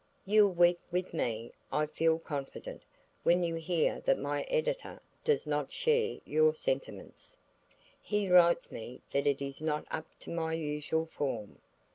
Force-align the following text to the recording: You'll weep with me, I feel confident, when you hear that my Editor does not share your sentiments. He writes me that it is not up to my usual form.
You'll 0.25 0.53
weep 0.53 0.79
with 0.91 1.13
me, 1.13 1.51
I 1.71 1.85
feel 1.85 2.17
confident, 2.17 2.81
when 3.21 3.43
you 3.43 3.53
hear 3.53 3.99
that 4.05 4.17
my 4.17 4.41
Editor 4.45 4.99
does 5.23 5.45
not 5.45 5.71
share 5.71 6.17
your 6.25 6.55
sentiments. 6.55 7.37
He 8.01 8.27
writes 8.27 8.71
me 8.71 9.03
that 9.11 9.27
it 9.27 9.43
is 9.43 9.61
not 9.61 9.85
up 9.91 10.07
to 10.21 10.31
my 10.31 10.53
usual 10.55 11.05
form. 11.05 11.59